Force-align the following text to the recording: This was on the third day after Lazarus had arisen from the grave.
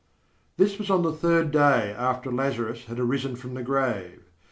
This 0.57 0.79
was 0.79 0.89
on 0.89 1.03
the 1.03 1.13
third 1.13 1.51
day 1.51 1.93
after 1.95 2.31
Lazarus 2.31 2.85
had 2.85 2.99
arisen 2.99 3.35
from 3.35 3.53
the 3.53 3.61
grave. 3.61 4.23